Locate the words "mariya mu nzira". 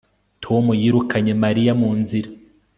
1.43-2.29